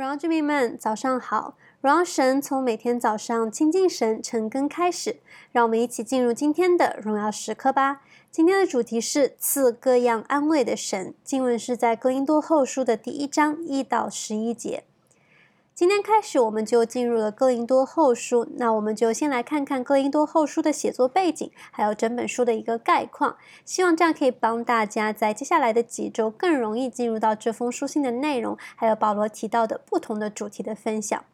[0.00, 1.58] 荣耀居民们，早上好！
[1.82, 5.16] 荣耀神从每天早上亲近神、晨更开始，
[5.52, 8.00] 让我们一起进入今天的荣耀时刻吧。
[8.30, 14.84] 今天的主题是赐各样安慰的神，经文是在哥林多后书的第一章一到十一节。
[15.80, 18.46] 今天开始，我们就进入了哥林多后书。
[18.58, 23.38] 那我们就先来看看哥林多后书的写作背景，还有整本书的一个概况。
[23.64, 31.24] 希望这样可以帮大家在接下来的几周更容易进入到这封书信的内容，还有保罗提到的不同的主题的分享。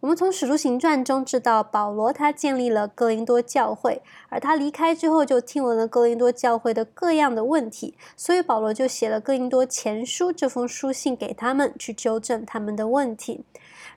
[0.00, 4.00] 我们从《使徒行传》中知道，保罗他建立了哥林多教会，
[4.30, 13.44] 而他离开之后就听闻了哥林多教会的各样的问题，所以保罗就写了哥林多前书这封书信给他们，去纠正他们的问题。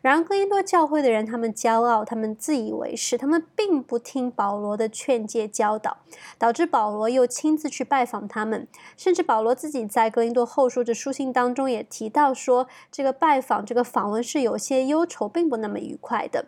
[0.02, 5.96] 然而，哥林多教会的人，他们骄傲，他们自以为是，他们并不听保罗的劝诫教导，
[6.38, 8.68] 导致保罗又亲自去拜访他们。
[8.98, 16.48] 甚至保罗自己在哥林多后书的书信当中也提到说，这个拜访、这个访问是有些忧愁，并不那么愉愉快的。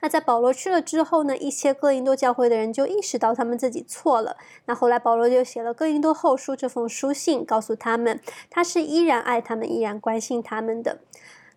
[0.00, 4.36] 那在保罗去了之后呢，一些哥林多教会的人就意识到他们自己错了。
[4.66, 10.98] 那后来保罗就写了哥林多后书这封书信，告诉他们，他是依然爱他们，依然关心他们的。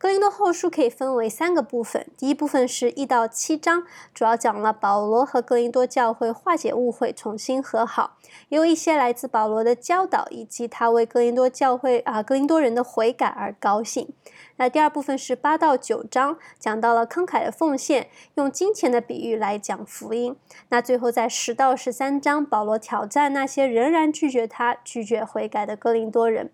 [0.01, 3.83] 哥林多后书可以分为三个部分，第一部分是一到七章，
[4.15, 8.17] 主要讲了保罗和哥林多教会化解误会，重新和好，
[8.49, 14.11] 也有一些来自保罗的教导，以及他为哥林多教会啊哥林多人的悔改而高兴。
[14.55, 20.35] 那第二部分是八到九章，讲到了慷慨的奉献，用金钱的比喻来讲福音。
[20.69, 26.49] 那最后在十到十三章，保罗挑战那些仍然拒绝他、拒绝悔改的哥林多人。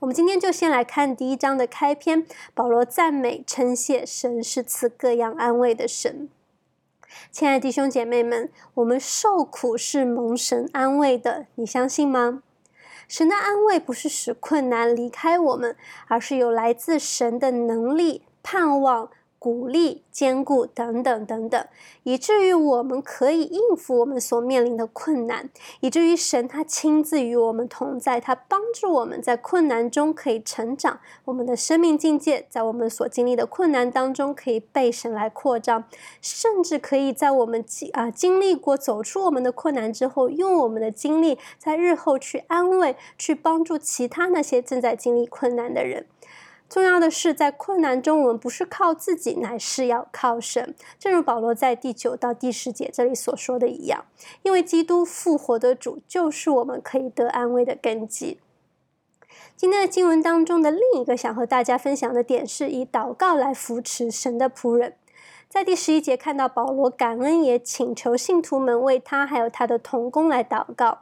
[0.00, 6.28] 我们今天就先来看第一章的开篇，保罗赞美称谢神是赐各样安慰的神。
[7.30, 12.42] 亲爱的弟兄姐妹们，我们受苦是蒙神安慰的，你相信吗？
[13.06, 15.76] 神的安慰不是使困难离开我们，
[16.08, 19.10] 而是有来自神的能力、盼望。
[19.42, 21.66] 鼓励、坚固等等等等，
[22.04, 35.82] 以至于我们可以应付我们所面临的困难，以至于神他亲自与我们同在，他帮助我们在困难中可以成长，我们的生命境界在我们所经历的困难当中可以被神来扩张，
[36.20, 46.06] 甚至可以在我们经啊经历过走出我们的困难之后，用我们的经历在日后去安慰、去帮助其他那些正在经历困难的人。
[46.72, 50.74] 重要的是，在困难中，我们不是靠自己，乃是要靠神。
[50.98, 54.06] 正如保罗在第九到第十节这里所说的一样，
[54.42, 58.40] 因为基督复活的主就是我们可以得安慰的根基。
[59.54, 64.94] 今天的经文当中的另一个想和大家分享的点，是以祷告来扶持神的仆人。
[65.50, 71.00] 在第十一节看到保罗感恩，也请求信徒们为他还有他的同工来祷告。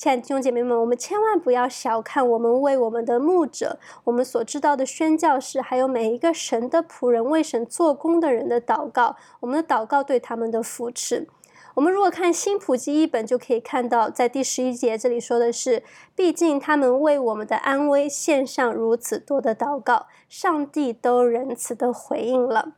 [0.00, 9.16] 亲爱的弟兄姐妹们，我们千万不要小看我们为我们的牧者、我们所知道的宣教士，还有每一个神的仆人、为神做工的人的祷告。
[9.40, 11.28] 我们的祷告对他们的扶持。
[11.74, 15.82] 我们如果看新普及译本，就可以看到，在第十一节这里说的是：
[16.16, 22.72] 毕竟他们为我们的安危献上如此多的祷告，上帝都仁慈的回应了。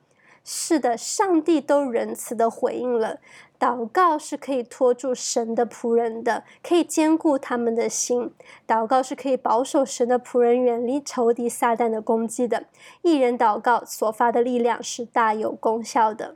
[0.44, 3.20] 是的，上帝都仁慈的回应了。
[3.62, 8.34] 祷告是可以托住神的仆人的，可以坚固他们的心。
[8.66, 12.64] 祷告是可以保守神的仆人远离仇敌撒旦的攻击的。
[13.02, 16.34] 一人祷告所发的力量是大有功效的。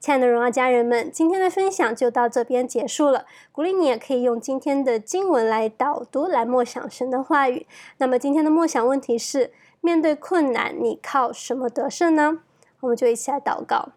[0.00, 3.26] 亲爱的荣耀家人们，今天的分享就到这边结束了。
[3.52, 7.66] 鼓励你也可以用今天的经文来导读，来默想神的话语。
[7.98, 12.38] 那么今天的默想问题是：面对困难，你靠什么得胜呢？
[12.80, 13.90] 我们就一起来祷告。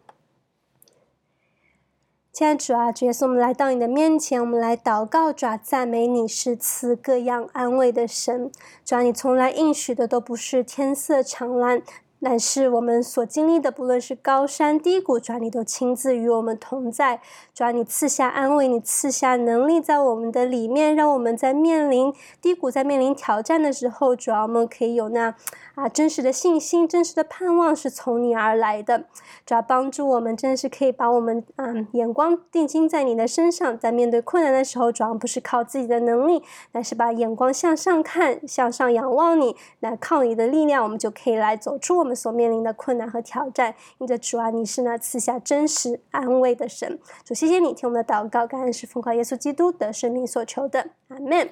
[2.35, 8.51] 亲爱的主啊，主耶稣，我们来到你的面前，我们来祷告，主啊，赞美你是赐各样安慰的神。
[8.83, 11.81] 主啊，你从来应许的都不是天色常蓝。
[12.21, 17.21] 但是我们所经历的，不论是高山低谷，主啊，你都亲自与我们同在。
[17.53, 25.35] 主啊，你赐下安慰，你赐下能力在我们的里面，让我们在面临低谷、在面临挑战的时候，主啊，我们可以有那
[25.75, 29.03] 啊真实的信心、真实的盼望是从你而来的。
[29.45, 36.41] 主啊，帮助我们，真的是可以把我们嗯眼光定睛在你的身上，在面对困难的时候，主要不是靠自己的能力，
[36.71, 46.99] 但是把眼光向上看，向上仰望你，来靠你的力量，我们就可以来走出我们所面临的困难和挑战，因着主啊，你是那赐下真实安慰的神。
[47.23, 51.49] 主，谢谢你听我们的祷告，感恩是奉靠耶稣基督的生命所求的，阿门。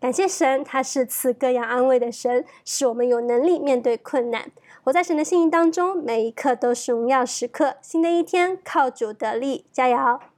[0.00, 4.50] 感谢神，他是赐各样安慰的神，使我们有能力面对困难。
[4.82, 7.76] 活在神的信心当中，每一刻都是荣耀时刻。
[7.82, 10.20] 新的一天，靠主得力，加油！